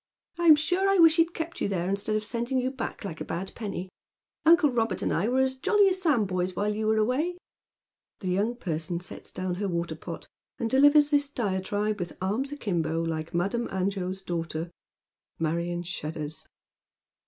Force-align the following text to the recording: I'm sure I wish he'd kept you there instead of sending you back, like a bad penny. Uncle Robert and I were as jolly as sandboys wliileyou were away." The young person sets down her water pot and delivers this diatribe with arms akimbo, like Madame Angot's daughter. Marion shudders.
I'm 0.39 0.55
sure 0.55 0.89
I 0.89 0.97
wish 0.97 1.17
he'd 1.17 1.35
kept 1.35 1.61
you 1.61 1.67
there 1.67 1.87
instead 1.87 2.15
of 2.15 2.23
sending 2.23 2.59
you 2.59 2.71
back, 2.71 3.05
like 3.05 3.21
a 3.21 3.23
bad 3.23 3.53
penny. 3.53 3.87
Uncle 4.43 4.71
Robert 4.71 5.03
and 5.03 5.13
I 5.13 5.27
were 5.27 5.41
as 5.41 5.53
jolly 5.53 5.87
as 5.89 6.01
sandboys 6.01 6.53
wliileyou 6.53 6.87
were 6.87 6.97
away." 6.97 7.37
The 8.19 8.29
young 8.29 8.55
person 8.55 8.99
sets 8.99 9.29
down 9.31 9.53
her 9.61 9.67
water 9.67 9.93
pot 9.95 10.25
and 10.57 10.71
delivers 10.71 11.11
this 11.11 11.29
diatribe 11.29 11.99
with 11.99 12.17
arms 12.19 12.51
akimbo, 12.51 12.99
like 12.99 13.35
Madame 13.35 13.67
Angot's 13.69 14.23
daughter. 14.23 14.71
Marion 15.37 15.83
shudders. 15.83 16.47